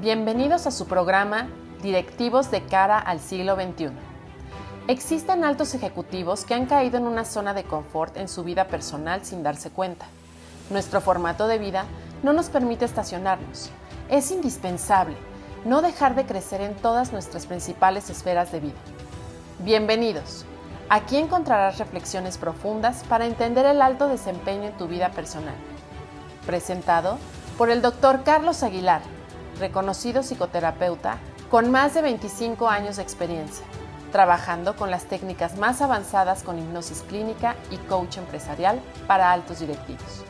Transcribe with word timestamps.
Bienvenidos 0.00 0.68
a 0.68 0.70
su 0.70 0.86
programa 0.86 1.48
Directivos 1.82 2.52
de 2.52 2.62
cara 2.62 3.00
al 3.00 3.18
siglo 3.18 3.56
XXI. 3.56 3.88
Existen 4.86 5.42
altos 5.42 5.74
ejecutivos 5.74 6.44
que 6.44 6.54
han 6.54 6.66
caído 6.66 6.98
en 6.98 7.08
una 7.08 7.24
zona 7.24 7.52
de 7.52 7.64
confort 7.64 8.16
en 8.16 8.28
su 8.28 8.44
vida 8.44 8.68
personal 8.68 9.24
sin 9.24 9.42
darse 9.42 9.70
cuenta. 9.70 10.06
Nuestro 10.70 11.00
formato 11.00 11.48
de 11.48 11.58
vida 11.58 11.84
no 12.22 12.32
nos 12.32 12.48
permite 12.48 12.84
estacionarnos. 12.84 13.70
Es 14.08 14.30
indispensable 14.30 15.16
no 15.64 15.82
dejar 15.82 16.14
de 16.14 16.26
crecer 16.26 16.60
en 16.60 16.76
todas 16.76 17.12
nuestras 17.12 17.46
principales 17.46 18.08
esferas 18.08 18.52
de 18.52 18.60
vida. 18.60 18.78
Bienvenidos. 19.64 20.44
Aquí 20.90 21.16
encontrarás 21.16 21.78
reflexiones 21.78 22.38
profundas 22.38 23.02
para 23.08 23.26
entender 23.26 23.66
el 23.66 23.82
alto 23.82 24.06
desempeño 24.06 24.68
en 24.68 24.76
tu 24.76 24.86
vida 24.86 25.10
personal. 25.10 25.56
Presentado 26.46 27.18
por 27.56 27.68
el 27.68 27.82
Dr. 27.82 28.22
Carlos 28.22 28.62
Aguilar, 28.62 29.02
reconocido 29.58 30.22
psicoterapeuta 30.22 31.18
con 31.50 31.70
más 31.70 31.94
de 31.94 32.02
25 32.02 32.68
años 32.68 32.96
de 32.96 33.02
experiencia, 33.02 33.64
trabajando 34.12 34.76
con 34.76 34.90
las 34.90 35.04
técnicas 35.06 35.56
más 35.56 35.80
avanzadas 35.80 36.42
con 36.42 36.58
hipnosis 36.58 37.02
clínica 37.08 37.56
y 37.70 37.76
coach 37.76 38.18
empresarial 38.18 38.80
para 39.06 39.32
altos 39.32 39.60
directivos. 39.60 40.24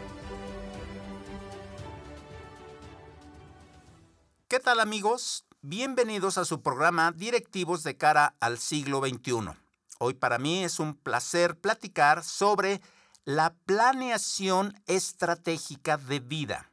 ¿Qué 4.48 4.60
tal 4.60 4.80
amigos? 4.80 5.45
Bienvenidos 5.60 6.38
a 6.38 6.45
su 6.45 6.62
programa 6.62 7.12
Directivos 7.12 7.82
de 7.82 7.96
cara 7.96 8.34
al 8.40 8.59
siglo 8.59 9.01
XXI. 9.01 9.51
Hoy 9.98 10.15
para 10.15 10.38
mí 10.38 10.65
es 10.65 10.79
un 10.79 10.95
placer 10.95 11.59
platicar 11.59 12.24
sobre 12.24 12.80
la 13.24 13.54
planeación 13.66 14.80
estratégica 14.87 15.98
de 15.98 16.20
vida. 16.20 16.70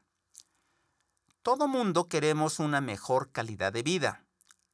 Todo 1.46 1.68
mundo 1.68 2.08
queremos 2.10 2.58
una 2.58 2.82
mejor 2.82 3.32
calidad 3.32 3.72
de 3.72 3.84
vida. 3.84 4.24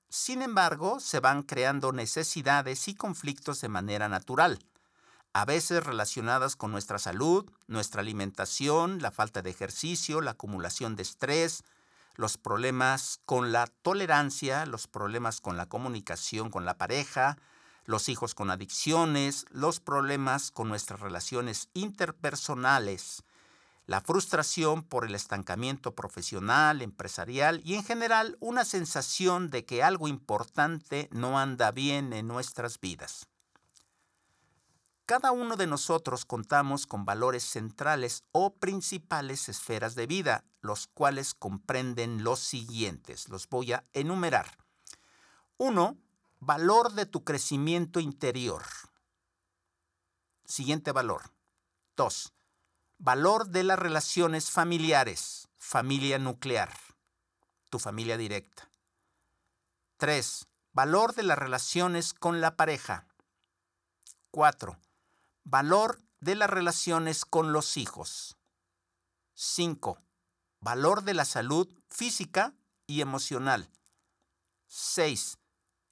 Sin 0.07 0.41
embargo, 0.41 1.01
se 1.01 1.19
van 1.19 1.43
creando 1.43 1.91
necesidades 1.91 2.87
y 2.87 2.95
conflictos 2.95 3.59
de 3.59 3.67
manera 3.67 4.07
natural, 4.07 4.57
a 5.33 5.43
veces 5.43 5.83
relacionadas 5.83 6.55
con 6.55 6.71
nuestra 6.71 6.97
salud, 6.97 7.51
nuestra 7.67 7.99
alimentación, 7.99 9.01
la 9.01 9.11
falta 9.11 9.41
de 9.41 9.49
ejercicio, 9.49 10.21
la 10.21 10.31
acumulación 10.31 10.95
de 10.95 11.03
estrés, 11.03 11.65
los 12.15 12.37
problemas 12.37 13.19
con 13.25 13.51
la 13.51 13.67
tolerancia, 13.67 14.65
los 14.65 14.87
problemas 14.87 15.41
con 15.41 15.57
la 15.57 15.65
comunicación 15.65 16.49
con 16.49 16.63
la 16.63 16.77
pareja, 16.77 17.37
los 17.83 18.07
hijos 18.07 18.33
con 18.33 18.49
adicciones, 18.49 19.45
los 19.49 19.81
problemas 19.81 20.51
con 20.51 20.69
nuestras 20.69 21.01
relaciones 21.01 21.67
interpersonales, 21.73 23.25
la 23.85 24.01
frustración 24.01 24.83
por 24.83 25.05
el 25.05 25.15
estancamiento 25.15 25.95
profesional, 25.95 26.81
empresarial 26.81 27.61
y 27.63 27.75
en 27.75 27.83
general 27.83 28.37
una 28.39 28.63
sensación 28.63 29.49
de 29.49 29.65
que 29.65 29.83
algo 29.83 30.07
importante 30.07 31.09
no 31.11 31.39
anda 31.39 31.71
bien 31.71 32.13
en 32.13 32.27
nuestras 32.27 32.79
vidas. 32.79 33.27
Cada 35.05 35.31
uno 35.31 35.57
de 35.57 35.67
nosotros 35.67 36.23
contamos 36.23 36.87
con 36.87 37.03
valores 37.03 37.43
centrales 37.43 38.23
o 38.31 38.53
principales 38.53 39.49
esferas 39.49 39.93
de 39.95 40.07
vida, 40.07 40.45
los 40.61 40.87
cuales 40.87 41.33
comprenden 41.33 42.23
los 42.23 42.39
siguientes. 42.39 43.27
Los 43.27 43.49
voy 43.49 43.73
a 43.73 43.83
enumerar. 43.91 44.57
1. 45.57 45.97
Valor 46.39 46.93
de 46.93 47.05
tu 47.05 47.25
crecimiento 47.25 47.99
interior. 47.99 48.63
Siguiente 50.45 50.93
valor. 50.93 51.33
2 51.97 52.31
Valor 53.03 53.47
de 53.47 53.63
las 53.63 53.79
relaciones 53.79 54.51
familiares, 54.51 55.47
familia 55.57 56.19
nuclear, 56.19 56.71
tu 57.71 57.79
familia 57.79 58.15
directa. 58.15 58.69
3. 59.97 60.45
Valor 60.71 61.15
de 61.15 61.23
las 61.23 61.39
relaciones 61.39 62.13
con 62.13 62.41
la 62.41 62.55
pareja. 62.55 63.07
4. 64.29 64.79
Valor 65.43 65.99
de 66.19 66.35
las 66.35 66.51
relaciones 66.51 67.25
con 67.25 67.53
los 67.53 67.75
hijos. 67.75 68.37
5. 69.33 69.97
Valor 70.59 71.01
de 71.01 71.15
la 71.15 71.25
salud 71.25 71.67
física 71.89 72.53
y 72.85 73.01
emocional. 73.01 73.71
6. 74.67 75.39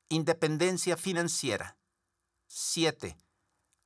Independencia 0.09 0.95
financiera. 0.95 1.75
7 2.45 3.17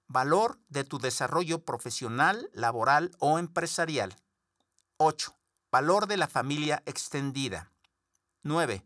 Valor 0.08 0.59
de 0.69 0.84
tu 0.84 1.00
desarrollo 1.00 1.64
profesional, 1.64 2.50
laboral 2.53 3.12
o 3.19 3.40
empresarial. 3.40 4.16
8. 4.97 5.36
Valor 5.72 6.08
de 6.08 6.18
la 6.18 6.28
familia 6.28 6.84
extendida. 6.86 7.72
9. 8.44 8.86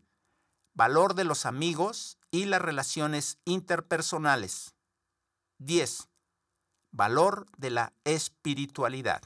Valor 0.74 1.14
de 1.14 1.24
los 1.24 1.44
amigos 1.44 2.18
y 2.30 2.44
las 2.44 2.62
relaciones 2.62 3.38
interpersonales. 3.44 4.74
10. 5.58 6.08
Valor 6.92 7.46
de 7.56 7.70
la 7.70 7.92
espiritualidad. 8.04 9.22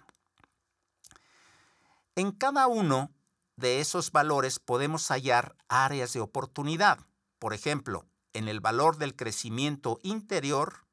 En 2.17 2.33
cada 2.33 2.67
uno 2.67 3.11
de 3.57 3.81
esos 3.81 4.13
valores 4.13 4.59
podemos 4.59 5.09
hallar 5.09 5.57
áreas 5.69 6.13
de 6.13 6.21
oportunidad. 6.21 6.99
Por 7.39 7.55
ejemplo, 7.55 8.07
en 8.33 8.49
el 8.49 8.61
valor 8.61 8.97
del 8.97 9.15
crecimiento 9.15 9.99
interior, 10.03 10.87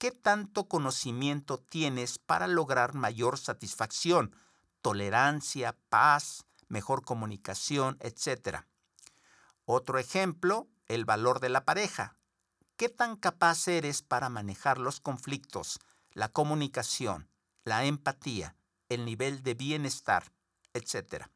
¿Qué 0.00 0.12
tanto 0.12 0.66
conocimiento 0.66 1.58
tienes 1.60 2.18
para 2.18 2.46
lograr 2.46 2.94
mayor 2.94 3.36
satisfacción, 3.36 4.34
tolerancia, 4.80 5.76
paz, 5.90 6.46
mejor 6.68 7.04
comunicación, 7.04 7.98
etcétera? 8.00 8.66
Otro 9.66 9.98
ejemplo, 9.98 10.70
el 10.86 11.04
valor 11.04 11.38
de 11.40 11.50
la 11.50 11.66
pareja. 11.66 12.16
¿Qué 12.78 12.88
tan 12.88 13.14
capaz 13.14 13.68
eres 13.68 14.00
para 14.00 14.30
manejar 14.30 14.78
los 14.78 15.00
conflictos, 15.00 15.78
la 16.12 16.30
comunicación, 16.30 17.28
la 17.64 17.84
empatía, 17.84 18.56
el 18.88 19.04
nivel 19.04 19.42
de 19.42 19.52
bienestar, 19.52 20.32
etcétera? 20.72 21.30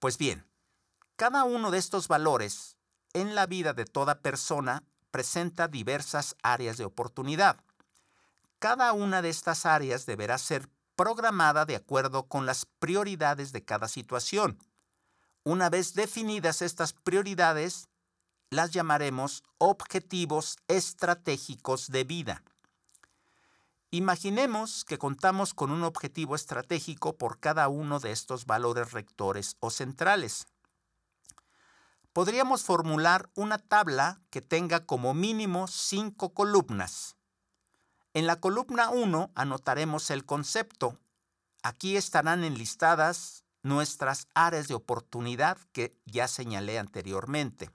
Pues 0.00 0.18
bien, 0.18 0.48
cada 1.14 1.44
uno 1.44 1.70
de 1.70 1.78
estos 1.78 2.08
valores 2.08 2.76
en 3.12 3.36
la 3.36 3.46
vida 3.46 3.72
de 3.72 3.84
toda 3.84 4.20
persona 4.20 4.82
presenta 5.12 5.68
diversas 5.68 6.34
áreas 6.42 6.76
de 6.78 6.84
oportunidad. 6.84 7.60
Cada 8.58 8.92
una 8.92 9.22
de 9.22 9.28
estas 9.28 9.66
áreas 9.66 10.06
deberá 10.06 10.38
ser 10.38 10.68
programada 10.96 11.64
de 11.64 11.76
acuerdo 11.76 12.24
con 12.24 12.46
las 12.46 12.66
prioridades 12.80 13.52
de 13.52 13.64
cada 13.64 13.86
situación. 13.86 14.58
Una 15.44 15.70
vez 15.70 15.94
definidas 15.94 16.62
estas 16.62 16.92
prioridades, 16.92 17.88
las 18.50 18.70
llamaremos 18.70 19.44
objetivos 19.58 20.58
estratégicos 20.68 21.88
de 21.88 22.04
vida. 22.04 22.42
Imaginemos 23.90 24.84
que 24.84 24.98
contamos 24.98 25.52
con 25.52 25.70
un 25.70 25.84
objetivo 25.84 26.34
estratégico 26.34 27.16
por 27.16 27.40
cada 27.40 27.68
uno 27.68 28.00
de 28.00 28.12
estos 28.12 28.46
valores 28.46 28.92
rectores 28.92 29.56
o 29.60 29.70
centrales 29.70 30.46
podríamos 32.12 32.62
formular 32.62 33.30
una 33.34 33.58
tabla 33.58 34.20
que 34.30 34.42
tenga 34.42 34.86
como 34.86 35.14
mínimo 35.14 35.66
cinco 35.66 36.34
columnas. 36.34 37.16
En 38.14 38.26
la 38.26 38.36
columna 38.36 38.90
1 38.90 39.32
anotaremos 39.34 40.10
el 40.10 40.26
concepto. 40.26 40.98
Aquí 41.62 41.96
estarán 41.96 42.44
enlistadas 42.44 43.44
nuestras 43.62 44.26
áreas 44.34 44.68
de 44.68 44.74
oportunidad 44.74 45.56
que 45.72 45.96
ya 46.04 46.28
señalé 46.28 46.78
anteriormente. 46.78 47.70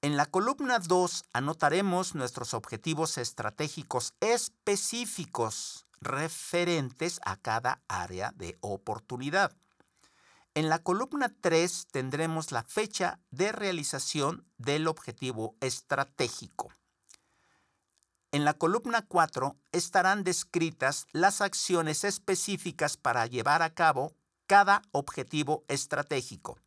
En 0.00 0.16
la 0.16 0.26
columna 0.26 0.78
2 0.78 1.24
anotaremos 1.32 2.14
nuestros 2.14 2.54
objetivos 2.54 3.18
estratégicos 3.18 4.14
específicos 4.20 5.86
referentes 6.00 7.18
a 7.24 7.36
cada 7.36 7.82
área 7.88 8.32
de 8.36 8.56
oportunidad. 8.60 9.56
En 10.58 10.68
la 10.68 10.80
columna 10.80 11.32
3 11.40 11.86
tendremos 11.92 12.50
la 12.50 12.64
fecha 12.64 13.20
de 13.30 13.52
realización 13.52 14.44
del 14.56 14.88
objetivo 14.88 15.54
estratégico. 15.60 16.72
En 18.32 18.44
la 18.44 18.54
columna 18.54 19.06
4 19.06 19.56
estarán 19.70 20.24
descritas 20.24 21.06
las 21.12 21.42
acciones 21.42 22.02
específicas 22.02 22.96
para 22.96 23.24
llevar 23.26 23.62
a 23.62 23.72
cabo 23.72 24.16
cada 24.48 24.82
objetivo 24.90 25.64
estratégico. 25.68 26.58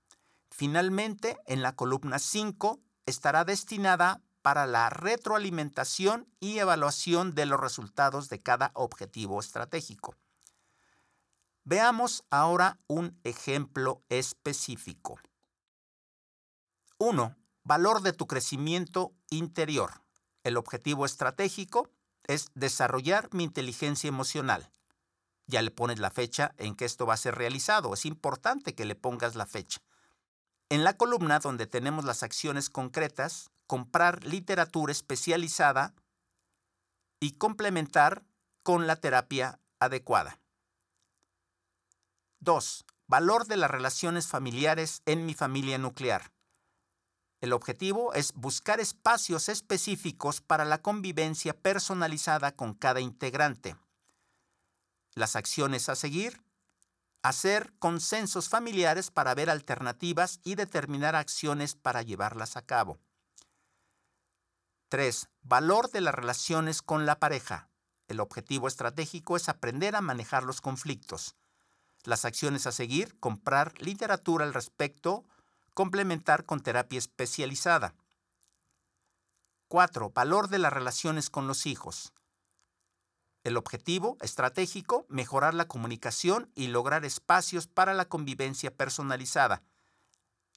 Finalmente, 0.52 1.38
en 1.46 1.62
la 1.62 1.76
columna 1.76 2.18
5 2.18 2.80
estará 3.06 3.44
destinada 3.44 4.22
para 4.42 4.68
la 4.68 4.90
retroalimentación 4.90 6.30
y 6.40 6.60
evaluación 6.60 7.36
de 7.36 7.46
los 7.46 7.60
resultados 7.60 8.30
de 8.30 8.42
cada 8.42 8.72
objetivo 8.74 9.42
estratégico. 9.42 10.16
Veamos 11.63 12.24
ahora 12.31 12.80
un 12.88 13.19
ejemplo 13.24 14.02
específico. 14.10 15.19
1. 16.98 17.36
Valor 17.63 18.02
de 18.02 18.13
tu 18.13 18.25
crecimiento 18.25 19.13
interior. 19.30 20.02
El 20.44 20.58
objetivo 20.58 21.06
estratégico 21.06 21.92
es 22.25 22.48
desarrollar 22.56 23.30
mi 23.31 23.44
inteligencia 23.44 24.08
emocional. 24.08 24.72
Ya 25.46 25.62
le 25.62 25.69
pones 25.69 26.00
la 26.00 26.10
fecha 26.10 26.56
en 26.58 26.75
que 26.75 26.86
esto 26.86 27.06
va 27.06 27.13
a 27.13 27.18
ser 27.18 27.36
realizado. 27.36 27.94
Es 27.94 28.06
importante 28.06 28.74
que 28.74 28.86
le 28.86 28.96
pongas 28.96 29.36
la 29.36 29.46
fecha. 29.46 29.81
En 30.69 30.84
la 30.84 30.98
columna 30.98 31.40
donde 31.40 31.68
tenemos 31.68 32.06
las 32.06 32.24
acciones 32.24 32.72
concretas, 32.72 33.52
comprar 33.68 34.24
literatura 34.24 34.92
especializada 34.92 35.94
y 37.19 37.34
complementar 37.34 38.25
con 38.64 38.88
la 38.88 38.96
terapia 38.96 39.60
adecuada. 39.80 40.41
2. 42.44 42.86
Valor 43.06 43.46
de 43.46 43.56
las 43.56 43.70
relaciones 43.70 44.28
familiares 44.28 45.04
en 45.06 45.28
mi 45.28 45.36
familia 45.36 45.78
nuclear. 45.78 46.34
El 47.40 47.54
objetivo 47.54 48.16
es 48.16 48.34
buscar 48.34 48.80
espacios 48.80 49.48
específicos 49.48 50.42
para 50.42 50.66
la 50.66 50.82
convivencia 50.82 51.54
personalizada 51.54 52.56
con 52.56 52.74
cada 52.74 53.00
integrante. 53.00 53.76
Las 55.14 55.36
acciones 55.36 55.88
a 55.88 55.96
seguir. 55.96 56.42
Hacer 57.22 57.74
consensos 57.78 58.50
familiares 58.50 59.12
para 59.12 59.36
ver 59.36 59.52
alternativas 59.52 60.40
y 60.44 60.56
determinar 60.56 61.16
acciones 61.16 61.76
para 61.76 62.02
llevarlas 62.02 62.58
a 62.58 62.64
cabo. 62.64 63.00
3. 64.90 65.30
Valor 65.44 65.92
de 65.92 66.02
las 66.02 66.16
relaciones 66.16 66.82
con 66.82 67.06
la 67.06 67.20
pareja. 67.20 67.70
El 68.08 68.20
objetivo 68.20 68.68
estratégico 68.68 69.38
es 69.38 69.48
aprender 69.48 69.96
a 69.96 70.02
manejar 70.02 70.42
los 70.42 70.60
conflictos. 70.60 71.36
Las 72.03 72.25
acciones 72.25 72.65
a 72.68 72.71
seguir, 72.71 73.19
comprar 73.19 73.74
literatura 73.80 74.45
al 74.45 74.53
respecto, 74.53 75.24
complementar 75.74 76.45
con 76.45 76.62
terapia 76.62 76.98
especializada. 76.98 77.94
4. 79.68 80.09
Valor 80.09 80.50
de 80.50 80.59
las 80.59 80.74
relaciones 80.74 81.30
con 81.30 81.48
los 81.48 81.65
hijos. 81.65 82.12
El 83.44 83.57
objetivo 83.57 84.18
estratégico, 84.21 85.06
mejorar 85.09 85.53
la 85.53 85.68
comunicación 85.68 86.51
y 86.56 86.68
lograr 86.68 87.06
espacios 87.06 87.68
para 87.68 87.94
la 87.94 88.06
convivencia 88.06 88.75
personalizada. 88.75 89.63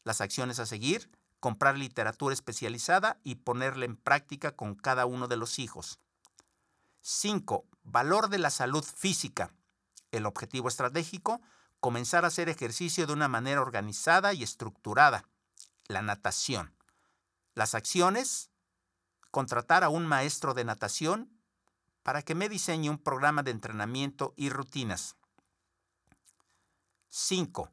Las 0.02 0.20
acciones 0.20 0.58
a 0.58 0.67
seguir, 0.67 1.11
comprar 1.40 1.79
literatura 1.79 2.35
especializada 2.35 3.19
y 3.23 3.37
ponerla 3.37 3.85
en 3.85 3.97
práctica 3.97 4.52
con 4.52 4.75
cada 4.75 5.06
uno 5.06 5.29
de 5.29 5.37
los 5.37 5.58
hijos. 5.58 5.99
5. 7.00 7.64
Valor 7.82 8.29
de 8.31 8.38
la 8.38 8.50
salud 8.50 8.82
física. 8.82 9.52
El 10.14 10.26
objetivo 10.26 10.69
estratégico, 10.69 11.40
comenzar 11.81 12.25
a 12.25 12.28
hacer 12.28 12.49
ejercicio 12.49 13.05
de 13.05 13.12
una 13.12 13.26
manera 13.26 13.61
organizada 13.61 14.32
y 14.32 14.44
estructurada. 14.44 15.28
La 15.88 16.02
natación. 16.02 16.72
Las 17.56 17.75
acciones, 17.75 18.52
contratar 19.32 19.82
a 19.82 19.88
un 19.88 20.06
maestro 20.06 20.55
de 20.55 20.64
natación 20.64 21.37
para 22.05 22.22
que 22.22 22.37
me 22.37 22.49
diseñe 22.49 22.90
un 22.90 22.99
programa 22.99 23.43
de 23.43 23.50
entrenamiento 23.50 24.34
y 24.37 24.50
rutinas. 24.50 25.16
5. 27.08 27.72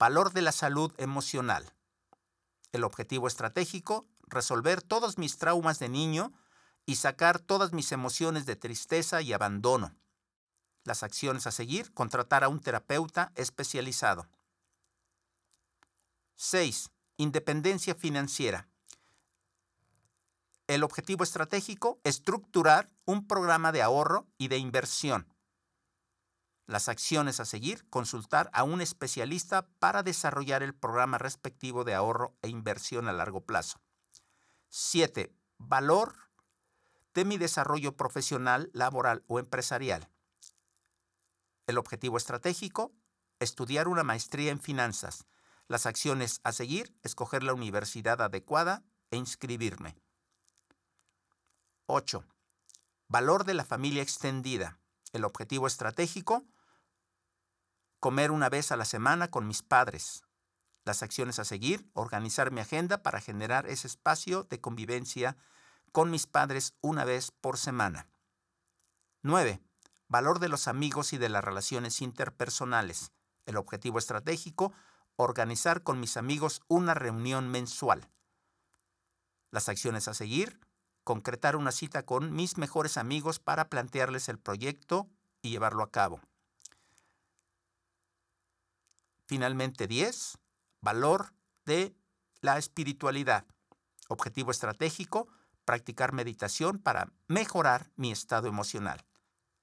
Valor 0.00 0.32
de 0.32 0.42
la 0.42 0.50
salud 0.50 0.92
emocional. 0.98 1.76
El 2.72 2.82
objetivo 2.82 3.28
estratégico, 3.28 4.08
resolver 4.26 4.82
todos 4.82 5.16
mis 5.16 5.38
traumas 5.38 5.78
de 5.78 5.88
niño 5.88 6.32
y 6.86 6.96
sacar 6.96 7.38
todas 7.38 7.72
mis 7.72 7.92
emociones 7.92 8.46
de 8.46 8.56
tristeza 8.56 9.22
y 9.22 9.32
abandono. 9.32 9.94
Las 10.88 11.02
acciones 11.02 11.46
a 11.46 11.50
seguir, 11.50 11.92
contratar 11.92 12.44
a 12.44 12.48
un 12.48 12.60
terapeuta 12.60 13.30
especializado. 13.34 14.26
6. 16.36 16.90
Independencia 17.18 17.94
financiera. 17.94 18.70
El 20.66 20.82
objetivo 20.84 21.24
estratégico, 21.24 22.00
estructurar 22.04 22.88
un 23.04 23.26
programa 23.26 23.70
de 23.70 23.82
ahorro 23.82 24.28
y 24.38 24.48
de 24.48 24.56
inversión. 24.56 25.30
Las 26.64 26.88
acciones 26.88 27.38
a 27.38 27.44
seguir, 27.44 27.86
consultar 27.90 28.48
a 28.54 28.62
un 28.62 28.80
especialista 28.80 29.68
para 29.78 30.02
desarrollar 30.02 30.62
el 30.62 30.74
programa 30.74 31.18
respectivo 31.18 31.84
de 31.84 31.92
ahorro 31.92 32.34
e 32.40 32.48
inversión 32.48 33.08
a 33.08 33.12
largo 33.12 33.42
plazo. 33.42 33.78
7. 34.70 35.34
Valor 35.58 36.14
de 37.12 37.26
mi 37.26 37.36
desarrollo 37.36 37.94
profesional, 37.94 38.70
laboral 38.72 39.22
o 39.26 39.38
empresarial. 39.38 40.08
El 41.68 41.76
objetivo 41.76 42.16
estratégico, 42.16 42.94
estudiar 43.40 43.88
una 43.88 44.02
maestría 44.02 44.50
en 44.50 44.58
finanzas. 44.58 45.26
Las 45.66 45.84
acciones 45.84 46.40
a 46.42 46.52
seguir, 46.52 46.96
escoger 47.02 47.42
la 47.42 47.52
universidad 47.52 48.22
adecuada 48.22 48.84
e 49.10 49.18
inscribirme. 49.18 49.94
8. 51.84 52.24
Valor 53.08 53.44
de 53.44 53.52
la 53.52 53.66
familia 53.66 54.02
extendida. 54.02 54.80
El 55.12 55.26
objetivo 55.26 55.66
estratégico, 55.66 56.46
comer 58.00 58.30
una 58.30 58.48
vez 58.48 58.72
a 58.72 58.76
la 58.78 58.86
semana 58.86 59.30
con 59.30 59.46
mis 59.46 59.62
padres. 59.62 60.24
Las 60.86 61.02
acciones 61.02 61.38
a 61.38 61.44
seguir, 61.44 61.90
organizar 61.92 62.50
mi 62.50 62.62
agenda 62.62 63.02
para 63.02 63.20
generar 63.20 63.66
ese 63.66 63.88
espacio 63.88 64.44
de 64.44 64.58
convivencia 64.58 65.36
con 65.92 66.10
mis 66.10 66.26
padres 66.26 66.72
una 66.80 67.04
vez 67.04 67.30
por 67.30 67.58
semana. 67.58 68.08
9 69.20 69.67
valor 70.08 70.38
de 70.38 70.48
los 70.48 70.68
amigos 70.68 71.12
y 71.12 71.18
de 71.18 71.28
las 71.28 71.44
relaciones 71.44 72.00
interpersonales. 72.02 73.12
El 73.46 73.56
objetivo 73.56 73.98
estratégico, 73.98 74.72
organizar 75.16 75.82
con 75.82 76.00
mis 76.00 76.16
amigos 76.16 76.60
una 76.68 76.94
reunión 76.94 77.48
mensual. 77.48 78.08
Las 79.50 79.68
acciones 79.68 80.08
a 80.08 80.14
seguir, 80.14 80.60
concretar 81.04 81.56
una 81.56 81.72
cita 81.72 82.04
con 82.04 82.34
mis 82.34 82.58
mejores 82.58 82.96
amigos 82.96 83.38
para 83.38 83.68
plantearles 83.68 84.28
el 84.28 84.38
proyecto 84.38 85.08
y 85.42 85.50
llevarlo 85.50 85.82
a 85.82 85.90
cabo. 85.90 86.20
Finalmente 89.26 89.86
10. 89.86 90.38
Valor 90.80 91.32
de 91.64 91.94
la 92.40 92.56
espiritualidad. 92.56 93.44
Objetivo 94.08 94.50
estratégico, 94.50 95.28
practicar 95.64 96.12
meditación 96.12 96.78
para 96.78 97.12
mejorar 97.26 97.90
mi 97.96 98.10
estado 98.10 98.48
emocional. 98.48 99.07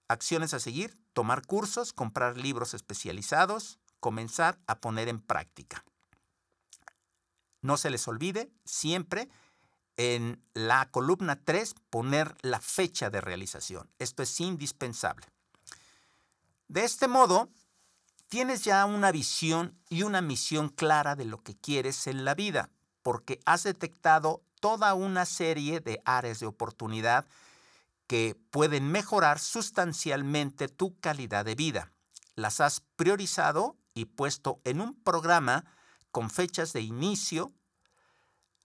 Acciones 0.07 0.53
a 0.53 0.59
seguir, 0.59 0.97
tomar 1.13 1.45
cursos, 1.45 1.93
comprar 1.93 2.37
libros 2.37 2.73
especializados, 2.73 3.79
comenzar 3.99 4.59
a 4.67 4.79
poner 4.79 5.09
en 5.09 5.19
práctica. 5.19 5.83
No 7.61 7.77
se 7.77 7.89
les 7.89 8.07
olvide 8.07 8.51
siempre 8.63 9.29
en 9.97 10.43
la 10.53 10.89
columna 10.91 11.43
3 11.43 11.73
poner 11.89 12.35
la 12.41 12.59
fecha 12.59 13.09
de 13.09 13.21
realización. 13.21 13.89
Esto 13.97 14.21
es 14.21 14.39
indispensable. 14.39 15.25
De 16.67 16.83
este 16.83 17.07
modo, 17.07 17.49
tienes 18.27 18.63
ya 18.63 18.85
una 18.85 19.11
visión 19.11 19.77
y 19.89 20.03
una 20.03 20.21
misión 20.21 20.69
clara 20.69 21.15
de 21.15 21.25
lo 21.25 21.41
que 21.41 21.55
quieres 21.55 22.07
en 22.07 22.25
la 22.25 22.35
vida, 22.35 22.69
porque 23.01 23.39
has 23.45 23.63
detectado 23.63 24.43
toda 24.59 24.93
una 24.93 25.25
serie 25.25 25.79
de 25.79 26.01
áreas 26.05 26.39
de 26.39 26.47
oportunidad 26.47 27.25
que 28.07 28.37
pueden 28.51 28.91
mejorar 28.91 29.39
sustancialmente 29.39 30.67
tu 30.67 30.99
calidad 30.99 31.45
de 31.45 31.55
vida. 31.55 31.91
Las 32.35 32.61
has 32.61 32.81
priorizado 32.95 33.77
y 33.93 34.05
puesto 34.05 34.61
en 34.63 34.81
un 34.81 35.01
programa 35.01 35.65
con 36.11 36.29
fechas 36.29 36.73
de 36.73 36.81
inicio, 36.81 37.53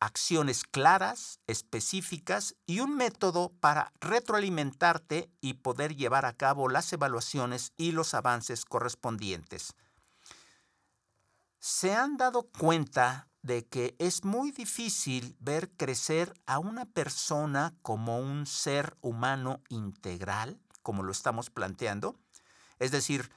acciones 0.01 0.65
claras, 0.65 1.41
específicas 1.47 2.57
y 2.67 2.81
un 2.81 2.97
método 2.97 3.53
para 3.61 3.93
retroalimentarte 4.01 5.31
y 5.41 5.55
poder 5.55 5.95
llevar 5.97 6.27
a 6.27 6.33
cabo 6.33 6.69
las 6.69 6.93
evaluaciones 6.93 7.73
y 7.77 7.93
los 7.93 8.15
avances 8.15 8.65
correspondientes. 8.65 9.75
¿Se 11.59 11.95
han 11.95 12.17
dado 12.17 12.49
cuenta 12.59 13.30
de 13.43 13.67
que 13.67 13.97
es 13.99 14.25
muy 14.25 14.51
difícil 14.51 15.37
ver 15.41 15.71
crecer 15.71 16.35
a 16.47 16.59
una 16.59 16.85
persona 16.85 17.75
como 17.83 18.19
un 18.19 18.47
ser 18.47 18.97
humano 19.01 19.63
integral, 19.69 20.61
como 20.83 21.03
lo 21.03 21.13
estamos 21.13 21.51
planteando, 21.51 22.17
es 22.79 22.91
decir, 22.91 23.31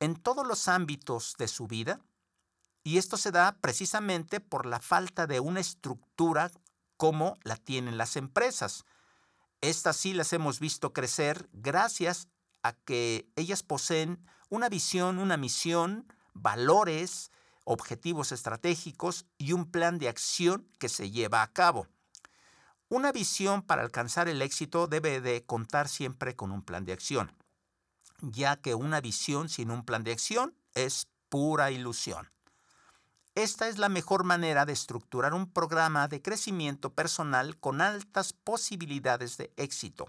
en 0.00 0.16
todos 0.16 0.46
los 0.46 0.68
ámbitos 0.68 1.34
de 1.38 1.48
su 1.48 1.66
vida, 1.66 2.00
y 2.82 2.98
esto 2.98 3.16
se 3.16 3.30
da 3.30 3.56
precisamente 3.60 4.40
por 4.40 4.66
la 4.66 4.78
falta 4.78 5.26
de 5.26 5.40
una 5.40 5.60
estructura 5.60 6.50
como 6.96 7.38
la 7.42 7.56
tienen 7.56 7.96
las 7.96 8.16
empresas. 8.16 8.84
Estas 9.60 9.96
sí 9.96 10.12
las 10.12 10.32
hemos 10.34 10.60
visto 10.60 10.92
crecer 10.92 11.48
gracias 11.52 12.28
a 12.62 12.72
que 12.72 13.26
ellas 13.36 13.62
poseen 13.62 14.22
una 14.50 14.68
visión, 14.68 15.18
una 15.18 15.36
misión, 15.36 16.06
valores, 16.34 17.30
objetivos 17.64 18.32
estratégicos 18.32 19.26
y 19.38 19.52
un 19.52 19.70
plan 19.70 19.98
de 19.98 20.08
acción 20.08 20.68
que 20.78 20.88
se 20.88 21.10
lleva 21.10 21.42
a 21.42 21.52
cabo. 21.52 21.88
Una 22.88 23.12
visión 23.12 23.62
para 23.62 23.82
alcanzar 23.82 24.28
el 24.28 24.42
éxito 24.42 24.86
debe 24.86 25.20
de 25.20 25.44
contar 25.44 25.88
siempre 25.88 26.36
con 26.36 26.52
un 26.52 26.62
plan 26.62 26.84
de 26.84 26.92
acción, 26.92 27.32
ya 28.20 28.56
que 28.56 28.74
una 28.74 29.00
visión 29.00 29.48
sin 29.48 29.70
un 29.70 29.84
plan 29.84 30.04
de 30.04 30.12
acción 30.12 30.54
es 30.74 31.08
pura 31.28 31.70
ilusión. 31.70 32.30
Esta 33.34 33.66
es 33.68 33.78
la 33.78 33.88
mejor 33.88 34.22
manera 34.22 34.64
de 34.64 34.72
estructurar 34.72 35.34
un 35.34 35.50
programa 35.50 36.06
de 36.06 36.22
crecimiento 36.22 36.94
personal 36.94 37.58
con 37.58 37.80
altas 37.80 38.32
posibilidades 38.32 39.36
de 39.38 39.52
éxito. 39.56 40.06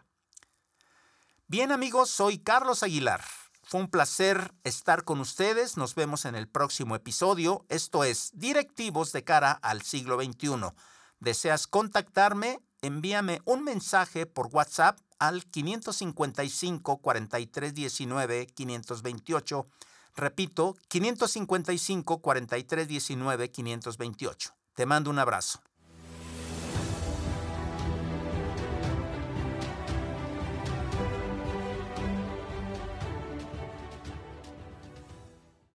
Bien 1.48 1.72
amigos, 1.72 2.10
soy 2.12 2.38
Carlos 2.38 2.84
Aguilar 2.84 3.24
Fue 3.68 3.80
un 3.80 3.90
placer 3.90 4.54
estar 4.64 5.06
con 5.06 5.20
ustedes. 5.20 5.76
Nos 5.76 5.96
vemos 5.96 6.26
en 6.26 6.36
el 6.36 6.48
próximo 6.48 6.96
episodio. 6.96 7.66
Esto 7.68 8.04
es 8.04 8.30
Directivos 8.36 9.12
de 9.12 9.24
cara 9.24 9.54
al 9.54 9.82
siglo 9.82 10.22
XXI. 10.22 10.72
¿Deseas 11.20 11.66
contactarme? 11.66 12.60
Envíame 12.84 13.42
un 13.44 13.64
mensaje 13.64 14.28
por 14.28 14.50
WhatsApp 14.54 15.00
al 15.18 15.46
555 15.46 16.98
4319 17.02 18.46
528. 18.46 19.68
Repito, 20.16 20.76
555 20.88 22.22
4319 22.22 23.50
528. 23.50 24.56
Te 24.76 24.86
mando 24.86 25.10
un 25.10 25.18
abrazo. 25.18 25.60